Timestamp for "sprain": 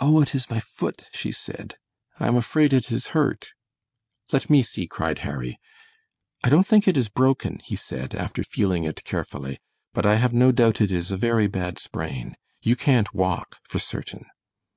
11.78-12.36